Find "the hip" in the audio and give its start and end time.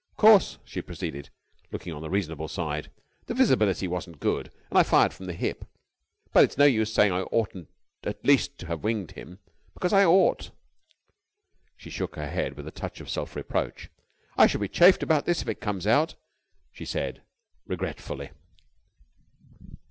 5.27-5.63